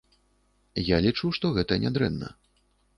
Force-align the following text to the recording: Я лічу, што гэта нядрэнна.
Я 0.87 0.97
лічу, 1.07 1.33
што 1.37 1.55
гэта 1.61 1.81
нядрэнна. 1.87 2.37